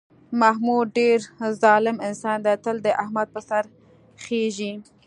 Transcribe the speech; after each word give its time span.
محمود 0.41 0.87
ډېر 0.97 1.19
ظالم 1.63 1.97
انسان 2.07 2.37
دی، 2.45 2.55
تل 2.63 2.77
د 2.85 2.87
احمد 3.03 3.27
په 3.35 3.39
سر 3.49 3.63
خېژي. 4.23 4.73